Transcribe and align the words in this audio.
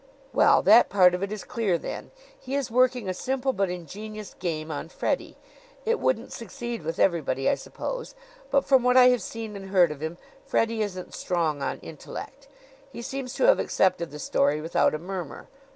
"Well, 0.33 0.63
that 0.63 0.89
part 0.89 1.13
of 1.13 1.21
it 1.21 1.31
is 1.31 1.43
clear, 1.43 1.77
then. 1.77 2.09
He 2.39 2.55
is 2.55 2.71
working 2.71 3.07
a 3.07 3.13
simple 3.13 3.53
but 3.53 3.69
ingenious 3.69 4.33
game 4.33 4.71
on 4.71 4.89
Freddie. 4.89 5.37
It 5.85 5.99
wouldn't 5.99 6.33
succeed 6.33 6.81
with 6.81 6.97
everybody, 6.97 7.47
I 7.47 7.53
suppose; 7.53 8.15
but 8.49 8.65
from 8.65 8.81
what 8.81 8.97
I 8.97 9.09
have 9.09 9.21
seen 9.21 9.55
and 9.55 9.69
heard 9.69 9.91
of 9.91 10.01
him 10.01 10.17
Freddie 10.47 10.81
isn't 10.81 11.13
strong 11.13 11.61
on 11.61 11.77
intellect. 11.81 12.47
He 12.91 13.03
seems 13.03 13.35
to 13.35 13.43
have 13.43 13.59
accepted 13.59 14.09
the 14.09 14.17
story 14.17 14.59
without 14.59 14.95
a 14.95 14.97
murmur. 14.97 15.47